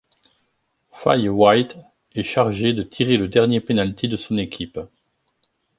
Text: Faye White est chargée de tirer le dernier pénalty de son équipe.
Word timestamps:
Faye 0.93 1.29
White 1.29 1.77
est 2.15 2.23
chargée 2.23 2.73
de 2.73 2.81
tirer 2.81 3.17
le 3.17 3.27
dernier 3.27 3.61
pénalty 3.61 4.07
de 4.07 4.15
son 4.15 4.35
équipe. 4.39 4.79